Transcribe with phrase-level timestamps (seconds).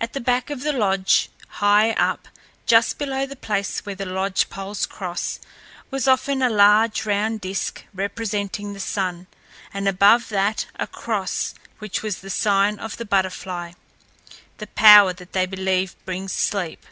[0.00, 1.28] At the back of the lodge,
[1.60, 2.28] high up,
[2.64, 5.40] just below the place where the lodge poles cross,
[5.90, 9.26] was often a large round disk representing the sun,
[9.74, 13.72] and above that a cross, which was the sign of the butterfly,
[14.56, 16.86] the power that they believe brings sleep.